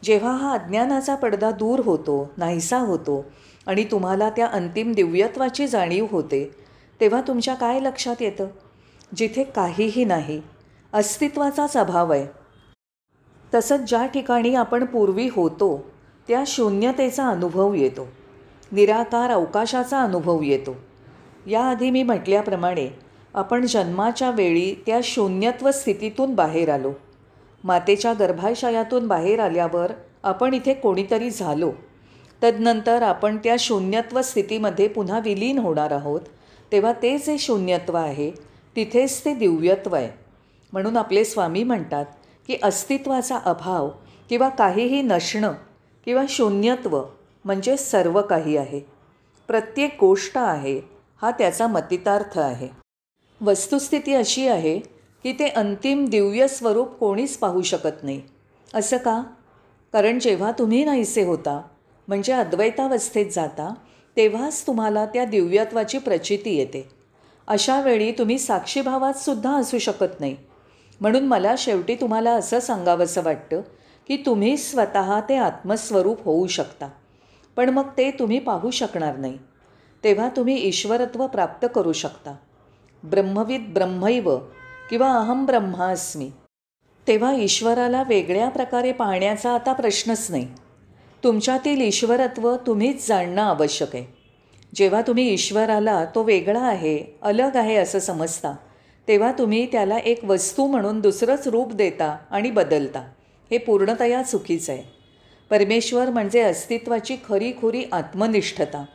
[0.04, 3.26] जेव्हा हा अज्ञानाचा पडदा दूर होतो नाहीसा होतो
[3.68, 6.56] आणि तुम्हाला त्या अंतिम दिव्यत्वाची जाणीव होते
[7.02, 8.48] तेव्हा तुमच्या काय लक्षात येतं?
[9.16, 10.42] जिथे काहीही नाही
[10.94, 12.28] अस्तित्वाचाच अभाव आहे.
[13.54, 15.84] तसंच ज्या ठिकाणी आपण पूर्वी होतो
[16.28, 18.08] त्या शून्यतेचा अनुभव येतो.
[18.72, 20.76] निराकार अवकाशाचा अनुभव येतो.
[21.48, 23.00] याआधी मी म्हटल्याप्रमाणे
[23.34, 26.92] आपण जन्माच्या वेळी त्या शून्यत्व स्थितीतून बाहेर आलो.
[27.64, 29.92] मातेच्या गर्भाशयातून बाहेर आल्यावर
[30.24, 31.72] आपण इथे कोणीतरी झालो.
[32.44, 36.22] तदनंतर आपण त्या शून्यत्व स्थितीमध्ये पुन्हा विलीन होणार आहोत.
[36.72, 38.32] तेव्हा ते जे शून्यत्व आहे
[38.76, 40.10] तिथेच ते दिव्यत्व आहे.
[40.74, 42.06] म्हणून आपले स्वामी म्हणतात
[42.48, 43.90] की अस्तित्वाचा अभाव
[44.30, 45.54] किंवा काहीही नसणं
[46.06, 47.02] किंवा शून्यत्व
[47.46, 48.80] म्हणजे सर्व काही आहे.
[49.48, 50.82] प्रत्येक गोष्ट आहे
[51.22, 52.68] हा त्याचा मतितार्थ आहे.
[53.42, 54.97] वस्तुस्थिती अशी आहे
[55.28, 58.22] की ते अंतिम दिव्य स्वरूप कोणीच पाहू शकत नाही.
[58.74, 59.24] असं का?
[59.94, 61.62] कारण जेव्हा तुम्ही नाहीसे होता
[62.08, 63.74] म्हणजे अद्वैतावस्थेत जाता
[64.18, 66.90] तेव्हाच तुम्हाला त्या दिव्यत्वाची प्रचिती येते.
[67.48, 70.36] अशा वेळी तुम्ही साक्षीभावातसुद्धा असू शकत नाही.
[71.02, 73.62] म्हणून मला शेवटी तुम्हाला असं सांगावंसं वाटतं
[74.08, 76.90] की तुम्ही स्वतः ते आत्मस्वरूप होऊ शकता.
[77.56, 79.38] पण मग ते तुम्ही पाहू शकणार नाही.
[80.04, 82.36] तेव्हा तुम्ही ईश्वरत्व प्राप्त करू शकता.
[83.04, 84.38] ब्रह्मविद ब्रह्मैव
[84.90, 86.32] किंवा अहम ब्रह्मास्मी
[87.08, 90.48] तेव्हा ईश्वराला वेगळ्या प्रकारे पाहण्याचा आता प्रश्नच नाही.
[91.24, 94.06] तुमच्यातील ईश्वरत्व तुम्हीच जाणणं आवश्यक आहे.
[94.76, 98.56] जेव्हा तुम्ही ईश्वराला तो वेगळा आहे अलग आहे असं समजता
[99.08, 103.00] तेव्हा तुम्ही त्याला एक वस्तू म्हणून दुसरंच रूप देता आणि बदलता.
[103.52, 104.84] हे पूर्णतया चुकीचं आहे.
[105.50, 108.86] परमेश्वर म्हणजे अस्तित्वाची खरीखुरी आत्मनिष्ठता.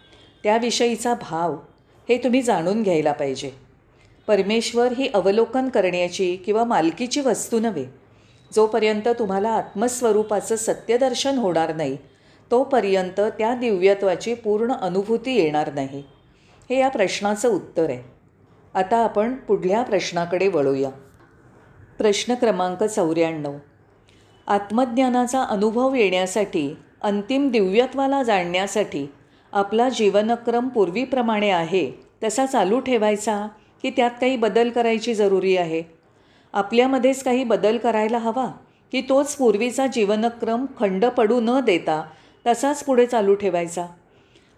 [0.45, 1.57] त्याविषयीचा भाव
[2.09, 3.72] हे तुम्ही जाणून घ्यायला पाहिजे.
[4.27, 7.85] परमेश्वर ही अवलोकन करण्याची किंवा मालकीची वस्तू नव्हे.
[8.55, 11.97] जोपर्यंत तुम्हाला आत्मस्वरूपाचं सत्यदर्शन होणार नाही
[12.51, 16.03] तोपर्यंत त्या दिव्यत्वाची पूर्ण अनुभूती येणार नाही.
[16.71, 18.03] हे या प्रश्नाचं उत्तर आहे.
[18.75, 20.91] आता आपण पुढल्या प्रश्नाकडे वळूया.
[21.99, 23.55] प्रश्न क्रमांक चौऱ्याण्णव.
[24.47, 29.07] आत्मज्ञानाचा अनुभव येण्यासाठी अंतिम दिव्यत्वाला जाणण्यासाठी
[29.53, 33.49] आपला जीवनक्रम पूर्वीप्रमाणे आहे तसा चालू ठेवायचा?
[33.83, 35.83] की त्यात काही बदल करायची जरुरी आहे.
[36.53, 38.47] आपल्यामध्येच काही बदल करायला हवा
[38.93, 42.03] की तोच पूर्वीचा जीवनक्रम खंड पडू न देता
[42.47, 43.87] तसाच पुढे चालू ठेवायचा.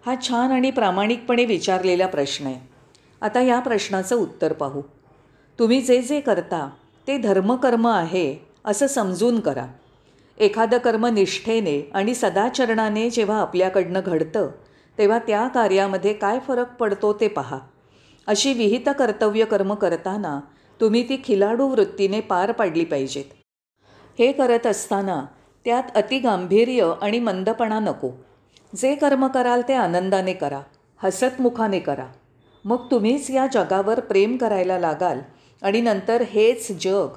[0.06, 2.68] हा छान आणि प्रामाणिकपणे विचारलेला प्रश्न आहे.
[3.20, 4.82] आता या प्रश्नाचं उत्तर पाहू.
[5.58, 6.70] तुम्ही जे जे करता
[7.08, 9.66] ते धर्मकर्म आहे असं समजून करा.
[10.38, 14.50] एखादं कर्म निष्ठेने आणि सदाचरणाने जेव्हा आपल्याकडनं घडतं
[14.98, 17.58] तेव्हा त्या कार्यामध्ये काय फरक पडतो ते पहा.
[18.26, 20.40] अशी विहित कर्तव्य कर्म करताना
[20.80, 23.24] तुम्ही ती खिलाडू वृत्तीने पार पाडली पाहिजेत.
[24.18, 25.24] हे करत असताना
[25.64, 28.10] त्यात अतिगांभीर्य आणि मंदपणा नको.
[28.76, 30.60] जे कर्म कराल ते आनंदाने करा
[31.02, 32.06] हसतमुखाने करा.
[32.64, 35.18] मग तुम्हीच या जगावर प्रेम करायला लागाल
[35.62, 37.08] आणि नंतर हेच जग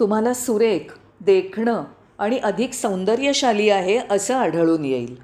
[0.00, 1.84] तुम्हाला सुरेख देखणं
[2.18, 5.16] आणि अधिक सौंदर्यशाली आहे असं आढळून येईल.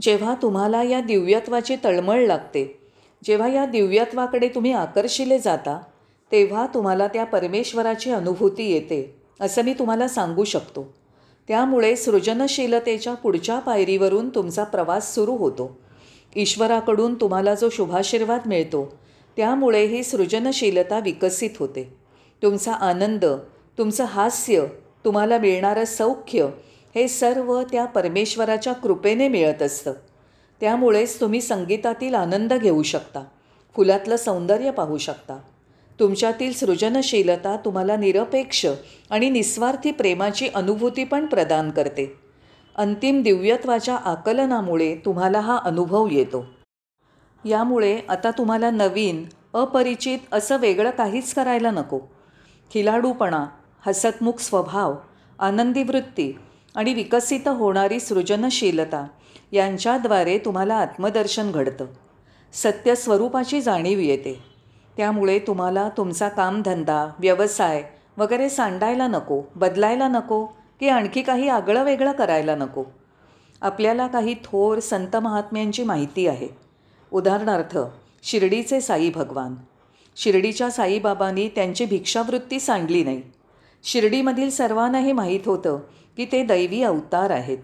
[0.00, 2.85] जेव्हा तुम्हाला या दिव्यत्वाची तळमळ लागते
[3.26, 5.80] जेव्हा या दिव्यत्वाकडे तुम्ही आकर्षिले जाता
[6.32, 10.94] तेव्हा तुम्हाला त्या परमेश्वराची अनुभूती येते असं मी तुम्हाला सांगू शकतो.
[11.48, 15.78] त्यामुळे सृजनशीलतेच्या पुढच्या पायरीवरून तुमचा प्रवास सुरू होतो.
[16.36, 18.98] ईश्वराकडून तुम्हाला जो शुभाशीर्वाद मिळतो
[19.36, 21.96] त्यामुळे ही सृजनशीलता विकसित होते.
[22.42, 23.24] तुमचा आनंद
[23.78, 24.66] तुमचं हास्य
[25.04, 26.48] तुम्हाला मिळणारं सौख्य
[26.94, 29.92] हे सर्व त्या परमेश्वराच्या कृपेने मिळत असतं.
[30.60, 33.24] त्यामुळेच तुम्ही संगीतातील आनंद घेऊ शकता.
[33.76, 35.38] फुलातलं सौंदर्य पाहू शकता.
[36.00, 38.66] तुमच्यातील सृजनशीलता तुम्हाला निरपेक्ष
[39.10, 42.18] आणि निस्वार्थी प्रेमाची अनुभूती पण प्रदान करते.
[42.76, 46.46] अंतिम दिव्यत्वाच्या आकलनामुळे तुम्हाला हा अनुभव येतो.
[47.44, 51.98] यामुळे आता तुम्हाला नवीन अपरिचित असं वेगळं काहीच करायला नको.
[52.74, 53.46] खिलाडूपणा
[53.86, 54.94] हसतमुख स्वभाव
[55.38, 56.32] आनंदी वृत्ती
[56.74, 59.06] आणि विकसित होणारी सृजनशीलता
[59.52, 61.86] यांच्याद्वारे तुम्हाला आत्मदर्शन घडतं.
[62.52, 64.42] सत्य स्वरूपाची जाणीव येते.
[64.96, 67.82] त्यामुळे तुम्हाला तुमचा कामधंदा व्यवसाय
[68.18, 70.44] वगैरे सांडायला नको बदलायला नको
[70.80, 72.84] की आणखी काही आगळं वेगळं करायला नको.
[73.62, 76.48] आपल्याला काही थोर संत महात्म्यांची माहिती आहे.
[77.12, 77.78] उदाहरणार्थ
[78.22, 79.54] शिर्डीचे साई भगवान.
[80.16, 83.22] शिर्डीच्या साईबाबांनी त्यांची भिक्षावृत्ती सांडली नाही.
[83.84, 85.78] शिर्डीमधील सर्वांना हे माहीत होतं
[86.16, 87.58] की ते दैवी अवतार आहेत.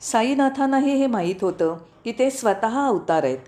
[0.00, 3.38] साईनाथांनाही हे माहीत होतं की ते स्वतः अवतार आहेत.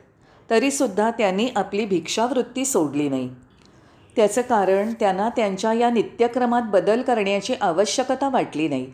[0.50, 3.30] तरीसुद्धा त्यांनी आपली भिक्षावृत्ती सोडली नाही.
[4.16, 8.92] त्याचं कारण त्यांना त्यांच्या या नित्यक्रमात बदल करण्याची आवश्यकता वाटली नाही.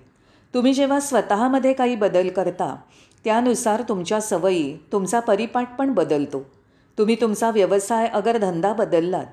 [0.54, 2.76] तुम्ही जेव्हा स्वतःमध्ये काही बदल करता
[3.24, 6.46] त्यानुसार तुमच्या सवयी तुमचा परिपाठ पण बदलतो.
[6.98, 9.26] तुम्ही तुमचा व्यवसाय अगर धंदा बदललात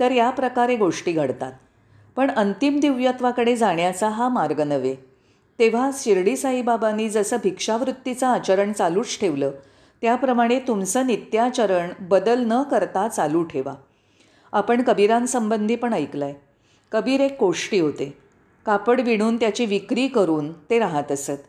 [0.00, 1.52] तर या प्रकारे गोष्टी घडतात.
[2.16, 5.17] पण अंतिम दिव्यत्वाकडे जाण्याचा हा मार्ग नव्हे.
[5.58, 9.50] तेव्हा शिर्डी साईबाबांनी जसं भिक्षावृत्तीचं आचरण चालूच ठेवलं
[10.02, 13.74] त्याप्रमाणे तुमचं नित्याचरण बदल न करता चालू ठेवा.
[14.52, 16.34] आपण कबीरांसंबंधी पण ऐकलं आहे
[16.92, 18.18] कबीर एक कोष्टी होते.
[18.66, 21.42] कापड विणून त्याची विक्री करून ते राहत असत.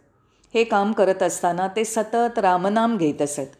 [0.53, 3.55] हे काम करत असताना ते सतत रामनाम घेत असत.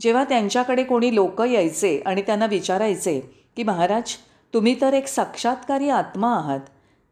[0.00, 3.20] जेव्हा त्यांच्याकडे कोणी लोक यायचे आणि त्यांना विचारायचे
[3.56, 4.14] की महाराज
[4.54, 6.60] तुम्ही तर एक साक्षात्कारी आत्मा आहात.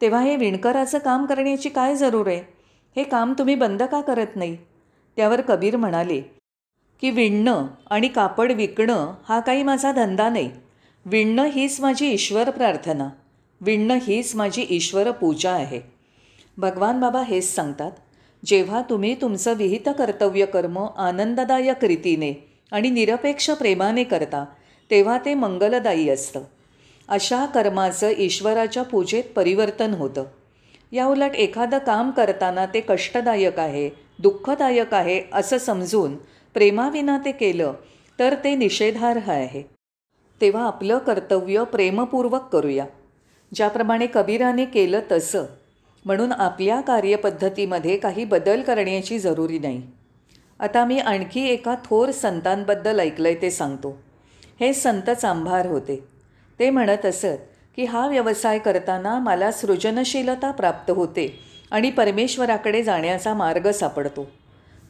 [0.01, 2.56] तेव्हा हे विणकराचं काम करण्याची काय जरूर आहे?
[2.97, 4.57] हे काम तुम्ही बंद का करत नाही?
[5.17, 6.21] त्यावर कबीर म्हणाले
[7.01, 10.51] की विणणं आणि कापड विकणं हा काही माझा धंदा नाही.
[11.07, 13.09] विणणं हीच माझी ईश्वर प्रार्थना.
[13.61, 15.81] विणणं हीच माझी ईश्वर पूजा आहे.
[16.57, 17.93] भगवान बाबा हेच सांगतात
[18.45, 22.33] जेव्हा तुम्ही तुमचं विहित कर्तव्य कर्म आनंददायक रीतीने
[22.73, 24.45] आणि निरपेक्ष प्रेमाने करता
[24.91, 26.41] तेव्हा ते मंगलदायी असतं.
[27.09, 30.25] अशा कर्माचं ईश्वराच्या पूजेत परिवर्तन होतं.
[30.93, 36.17] याउलट एखादं काम करताना ते कष्टदायक आहे दुःखदायक आहे असं समजून
[36.55, 37.73] प्रेमाविना ते केलं
[38.19, 39.63] तर ते निषेधार्ह आहे.
[40.41, 42.87] तेव्हा आपलं कर्तव्य प्रेमपूर्वक करूया.
[43.55, 45.45] ज्याप्रमाणे कबीराने केलं तसं
[46.05, 49.83] म्हणून आपल्या कार्यपद्धतीमध्ये काही बदल करण्याची जरुरी नाही.
[50.61, 53.99] आता मी आणखी एका थोर संतांबद्दल ऐकलं आहे ते सांगतो.
[54.61, 56.05] हे संत चांभार होते.
[56.59, 61.39] ते म्हणत असत की हा व्यवसाय करताना मला सृजनशीलता प्राप्त होते
[61.71, 64.31] आणि परमेश्वराकडे जाण्याचा मार्ग सापडतो.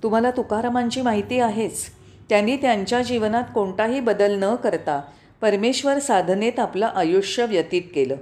[0.03, 1.85] तुम्हाला तुकारामांची माहिती आहेच.
[2.29, 5.01] त्यांनी त्यांच्या जीवनात कोणताही बदल न करता
[5.41, 8.17] परमेश्वर साधनेत आपलं आयुष्य व्यतीत केलं.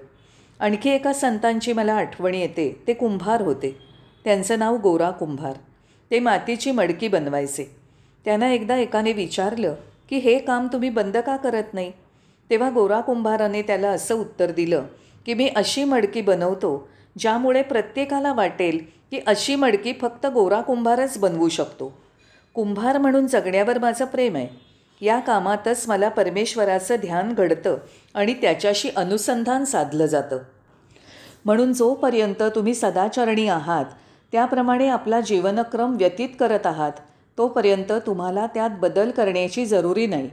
[0.61, 2.83] आणखी एका संतांची मला आठवण येते.
[2.87, 3.77] ते कुंभार होते.
[4.25, 5.53] त्यांचं नाव गोरा कुंभार.
[6.11, 7.77] ते मातीची मडकी बनवायचे.
[8.25, 9.75] त्यांना एकदा एकाने विचारलं
[10.11, 11.93] की हे काम तुम्ही बंद का करत नाही?
[12.51, 14.83] तेव्हा गोरा कुंभाराने त्याला असं उत्तर दिलं
[15.27, 18.79] की मी अशी मडकी बनवतो ज्यामुळे प्रत्येकाला वाटेल
[19.11, 21.99] की अशी मडकी फक्त गोरा कुंभारच बनवू शकतो.
[22.55, 24.75] कुंभार म्हणून जगण्यावर माझं प्रेम आहे.
[25.01, 27.77] या कामातच मला परमेश्वराचं ध्यान घडतं
[28.15, 30.39] आणि त्याच्याशी अनुसंधान साधलं जातं.
[31.45, 33.85] म्हणून जोपर्यंत तुम्ही सदाचरणी आहात
[34.33, 36.93] त्याप्रमाणे आपला जीवनक्रम व्यतीत करत आहात
[37.39, 40.31] तोपर्यंत तुम्हाला त्यात बदल करण्याची जरुरी नाही.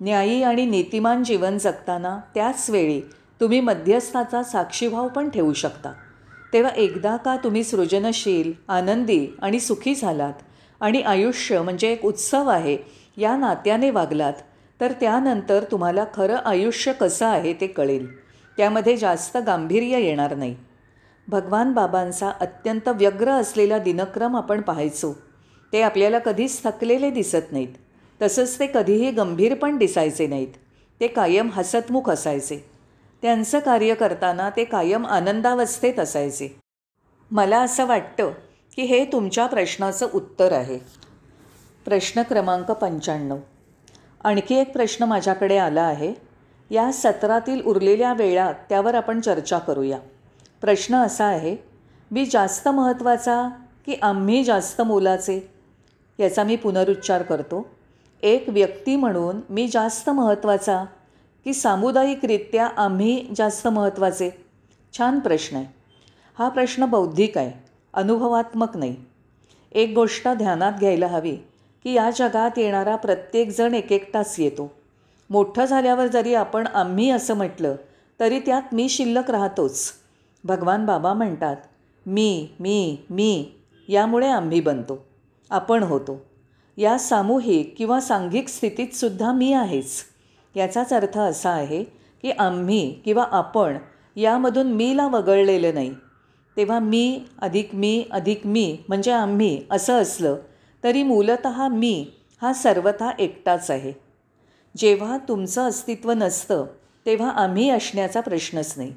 [0.00, 3.00] न्यायी आणि नीतिमान जीवन जगताना त्याचवेळी
[3.40, 5.92] तुम्ही मध्यस्थाचा साक्षीभाव पण ठेवू शकता.
[6.52, 10.32] तेव्हा एकदा का तुम्ही सृजनशील आनंदी आणि सुखी झालात
[10.80, 12.78] आणि आयुष्य म्हणजे एक उत्सव आहे
[13.16, 14.32] या नात्याने वागलात
[14.80, 18.06] तर त्यानंतर तुम्हाला खरं आयुष्य कसं आहे ते कळेल.
[18.56, 20.56] त्यामध्ये जास्त गांभीर्य येणार नाही.
[21.28, 25.12] भगवान बाबांचा अत्यंत व्यग्र असलेला दिनक्रम आपण पाहायचो.
[25.72, 27.68] ते आपल्याला कधीच थकलेले दिसत नाहीत.
[28.22, 30.48] तसंच ते कधीही गंभीर पण दिसायचे नाहीत.
[31.00, 32.70] ते कायम हसतमुख असायचे.
[33.22, 36.60] त्यांचं कार्य करताना ते कायम आनंदावस्थेत असायचे.
[37.30, 38.30] मला असं वाटतं
[38.76, 40.78] की हे तुमच्या प्रश्नाचं उत्तर आहे.
[41.84, 43.38] प्रश्न क्रमांक पंच्याण्णव.
[44.24, 46.14] आणखी एक प्रश्न माझ्याकडे आला आहे.
[46.70, 49.98] या सत्रातील उरलेल्या वेळात त्यावर आपण चर्चा करूया.
[50.60, 51.56] प्रश्न असा आहे
[52.10, 53.48] मी जास्त महत्त्वाचा
[53.86, 55.52] की आम्ही जास्त मोलाचे?
[56.18, 57.75] याचा मी पुनरुच्चार करतो.
[58.22, 60.84] एक व्यक्ती म्हणून मी जास्त महत्त्वाचा?
[61.44, 64.30] की सामुदायिकरित्या आम्ही जास्त महत्त्वाचे?
[64.98, 65.66] छान प्रश्न आहे.
[66.38, 67.64] हा प्रश्न बौद्धिक आहे.
[67.94, 68.96] अनुभवात्मक नाही.
[69.72, 71.36] एक गोष्ट ध्यानात घ्यायला हवी
[71.84, 74.72] की या जगात येणारा प्रत्येकजण एक एकटाच येतो.
[75.30, 77.74] मोठं झाल्यावर जरी आपण आम्ही असं म्हटलं
[78.20, 79.92] तरी त्यात मी शिल्लक राहतोच.
[80.44, 81.56] भगवान बाबा म्हणतात
[82.06, 83.50] मी मी मी
[83.88, 85.06] यामुळे आम्ही बनतो.
[85.50, 86.24] आपण होतो.
[86.76, 90.02] या सामूहिक किंवा सांघिक स्थितीतसुद्धा मी आहेच.
[90.56, 91.84] याचाच अर्थ असा आहे
[92.22, 93.78] की आम्ही किंवा आपण
[94.16, 95.94] यामधून मीला वगळलेलं नाही.
[96.56, 100.36] तेव्हा मी अधिक मी अधिक मी म्हणजे आम्ही असं असलं
[100.84, 102.06] तरी मूलत मी
[102.42, 103.92] हा सर्वथा एकटाच आहे.
[104.76, 106.66] जेव्हा तुमचं अस्तित्व नसतं
[107.06, 108.92] तेव्हा आम्ही असण्याचा प्रश्नच नाही.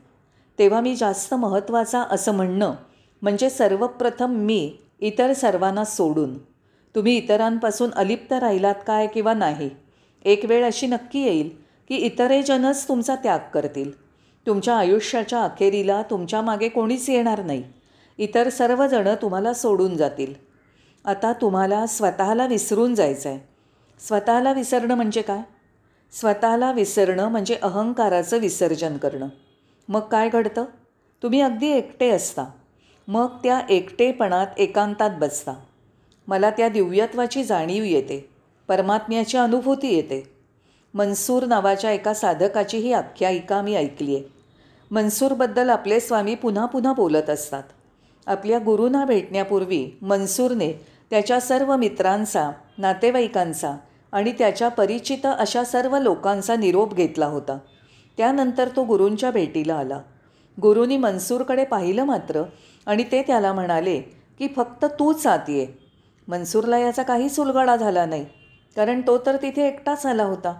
[0.60, 2.74] तेव्हा मी जास्त महत्त्वाचा असं म्हणणं
[3.22, 6.49] म्हणजे सर्वप्रथम मी इतर सर्वांना सोडून.
[6.96, 9.70] तुम्ही इतरांपासून अलिप्त राहिलात काय किंवा नाही?
[10.26, 11.50] एक वेळ अशी नक्की येईल
[11.88, 14.10] की इतरे जनच तुमचा त्याग करतील.
[14.48, 17.64] तुमच्या आयुष्याच्या अखेरीला तुमच्या मागे कोणीच येणार नाही.
[18.18, 20.34] इतर सर्वजणं तुम्हाला सोडून जातील.
[21.06, 23.40] आता तुम्हाला स्वतःला विसरून जायचं आहे
[24.08, 25.42] स्वतःला विसरणं म्हणजे काय?
[26.12, 29.28] स्वतःला विसरणं म्हणजे अहंकाराचं विसर्जन करणं.
[29.90, 30.66] मग काय घडतं?
[31.24, 32.46] तुम्ही अगदी एकटे असता.
[33.08, 35.54] मग त्या एकटेपणात एकांतात बसता.
[36.30, 38.30] मला त्या दिव्यत्वाची जाणीव येते.
[38.68, 40.36] परमात्म्याची अनुभूती येते.
[40.94, 44.24] मनसूर नावाच्या एका साधकाची ही आख्यायिका मी ऐकली आहे
[44.92, 47.64] मनसूरबद्दल आपले स्वामी पुन्हा पुन्हा बोलत असतात.
[48.28, 50.74] आपल्या गुरूंना भेटण्यापूर्वी मनसूरने
[51.10, 53.76] त्याच्या सर्व मित्रांचा नातेवाईकांचा
[54.12, 57.58] आणि त्याच्या परिचित अशा सर्व लोकांचा निरोप घेतला होता.
[58.18, 60.02] त्यानंतर तो गुरूंच्या भेटीला आला.
[60.62, 62.44] गुरूंनी मनसूरकडे पाहिलं मात्र
[62.86, 64.00] आणि ते त्याला म्हणाले
[64.40, 65.79] की फक्त तूच आत ये.
[66.30, 68.26] मनसूरला याचा काहीच उलगडा झाला नाही.
[68.76, 70.60] कारण तो तर तिथे एकटाच आला होता.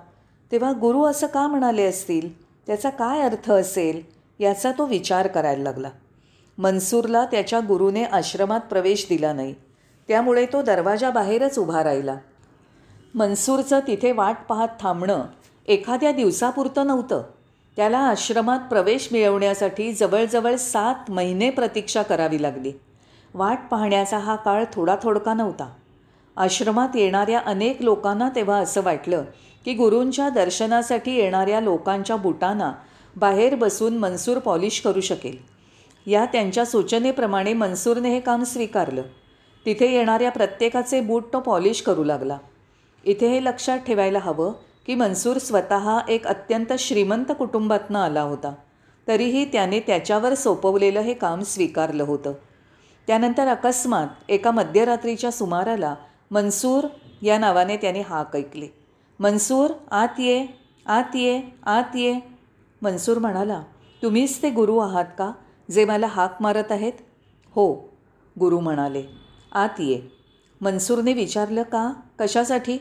[0.52, 2.42] तेव्हा गुरु असं का म्हणाले असतील?
[2.44, 4.02] त्याचा काय अर्थ असेल?
[4.40, 5.90] याचा तो विचार करायला लागला.
[6.58, 9.56] मनसूरला त्याच्या गुरुने आश्रमात प्रवेश दिला नाही.
[10.08, 12.16] त्यामुळे तो दरवाजाबाहेरच उभा राहिला.
[13.16, 15.24] मनसूरचं तिथे वाट पाहत थांबणं
[15.68, 17.24] एखाद्या दिवसापुरतं नव्हतं.
[17.76, 22.72] त्याला आश्रमात प्रवेश मिळवण्यासाठी जवळजवळ सात महिने प्रतीक्षा करावी लागली.
[23.34, 25.70] वाट पाहण्याचा हा काळ थोडा थोडका नव्हता.
[26.38, 29.24] आश्रमात येणाऱ्या अनेक लोकांना तेव्हा असं वाटलं
[29.66, 32.74] की गुरूंच्या दर्शनासाठी येणाऱ्या लोकांच्या बुटांना
[33.16, 35.38] बाहेर बसून मनसूर पॉलिश करू शकेल.
[36.12, 39.02] या त्यांच्या सूचनेप्रमाणे मनसूरने हे काम स्वीकारलं.
[39.66, 42.38] तिथे येणाऱ्या प्रत्येकाचे बूट तो पॉलिश करू लागला.
[43.06, 44.52] इथे हे लक्षात ठेवायला हवं
[44.88, 48.54] की मनसूर स्वतः एक अत्यंत श्रीमंत कुटुंबातनं आला होता.
[49.08, 52.34] तरीही त्याने त्याच्यावर सोपवलेलं हे काम स्वीकारलं होतं.
[53.10, 55.96] त्यानंतर अकस्मात एका मध्यरात्रीच्या सुमाराला
[56.32, 56.88] मनसूर
[57.22, 58.68] या नावाने त्याने हाक ऐकली.
[59.20, 60.46] मनसूर आत ये
[60.86, 62.20] आत ये आत ये.
[62.82, 63.62] मनसूर म्हणाला
[64.04, 65.32] तुम्हीच ते गुरु आहात का
[65.72, 66.94] जे मला हाक मारत आहेत?
[67.56, 67.74] हो
[68.40, 69.04] गुरु म्हणाले
[69.52, 70.02] आत ये.
[70.62, 71.94] मनसूरने विचारलं का?
[72.20, 72.78] कशासाठी?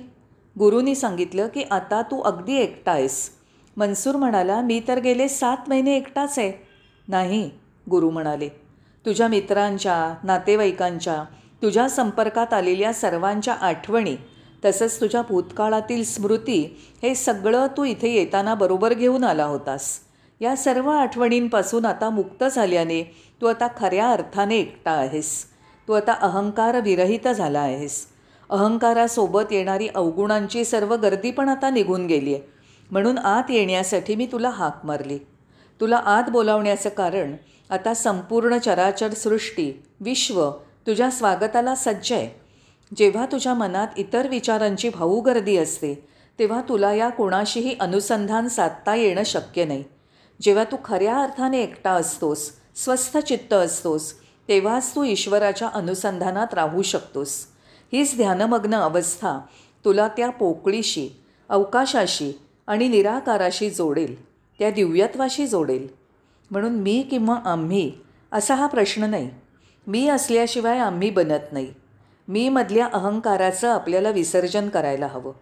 [0.59, 3.31] गुरुनी सांगितलं की आता तू अगदी एकटा आहेस.
[3.77, 6.53] मनसूर म्हणाला मी तर गेले सात महिने एकटाच आहे.
[7.09, 7.51] नाही
[7.91, 8.68] गुरु म्हणाले
[9.09, 11.25] तुझ्या मित्रांच्या नातेवाईकांच्या
[11.63, 14.17] तुझ्या संपर्कात आलेल्या सर्वांच्या आठवणी
[14.65, 19.99] तसंच तुझ्या भूतकाळातील स्मृती हे सगळं तू इथे येताना बरोबर घेऊन आला होतास.
[20.41, 23.03] या सर्व आठवणींपासून आता मुक्त झाल्याने
[23.41, 25.45] तू आता खऱ्या अर्थाने एकटा आहेस.
[25.89, 28.07] तू आता अहंकार विरहित झाला आहेस.
[28.51, 32.43] अहंकारासोबत येणारी अवगुणांची सर्व गर्दी पण आता निघून गेली आहे.
[32.91, 35.19] म्हणून आत येण्यासाठी मी तुला हाक मारली.
[35.81, 37.37] तुला आत बोलावण्याचं कारण
[37.71, 40.51] आता संपूर्ण चराचर सृष्टी विश्व
[40.87, 42.29] तुझ्या स्वागताला सज्ज आहे.
[42.97, 45.95] जेव्हा तुझ्या मनात इतर विचारांची भाऊ गर्दी असते
[46.39, 49.85] तेव्हा तुला या कोणाशीही अनुसंधान साधता येणं शक्य नाही.
[50.43, 54.13] जेव्हा तू खऱ्या अर्थाने एकटा असतोस स्वस्थ चित्त असतोस
[54.49, 57.35] तेव्हाच तू ईश्वराच्या अनुसंधानात राहू शकतोस.
[57.93, 59.39] हीच ध्यानमग्न अवस्था
[59.85, 61.09] तुला त्या पोकळीशी
[61.49, 62.33] अवकाशाशी
[62.67, 64.23] आणि निराकाराशी जोडेल
[64.59, 65.87] त्या दिव्यत्वाशी जोडेल.
[66.51, 67.93] म्हणून मी किंवा आम्ही
[68.33, 69.31] असा हा प्रश्न नाही.
[69.87, 71.75] मी असल्याशिवाय आम्ही बनत नाही.
[72.29, 75.33] मी मधल्या अहंकाराचं आपल्याला विसर्जन करायला हवं.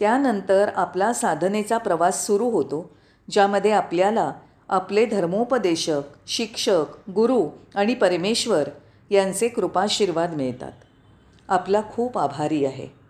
[0.00, 2.90] त्यानंतर आपला साधनेचा प्रवास सुरू होतो
[3.30, 4.32] ज्यामध्ये आपल्याला
[4.68, 8.68] आपले धर्मोपदेशक शिक्षक गुरु आणि परमेश्वर
[9.10, 10.72] यांचे कृपाशीर्वाद मिळतात.
[11.48, 13.05] आपला खूप आभारी आहे.